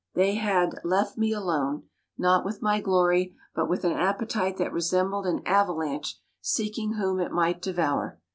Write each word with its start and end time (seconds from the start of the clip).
They 0.15 0.33
had 0.33 0.79
"left 0.83 1.15
me 1.15 1.31
alone," 1.31 1.83
not 2.17 2.43
with 2.43 2.59
my 2.59 2.81
glory, 2.81 3.35
but 3.53 3.69
with 3.69 3.85
an 3.85 3.91
appetite 3.91 4.57
that 4.57 4.73
resembled 4.73 5.27
an 5.27 5.43
avalanche 5.45 6.15
seeking 6.41 6.93
whom 6.93 7.19
it 7.19 7.31
might 7.31 7.61
devour. 7.61 8.19